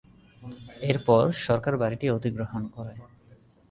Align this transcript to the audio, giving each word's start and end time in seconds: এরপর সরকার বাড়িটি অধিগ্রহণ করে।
এরপর 0.89 1.23
সরকার 1.45 1.73
বাড়িটি 1.81 2.05
অধিগ্রহণ 2.09 2.63
করে। 2.75 2.93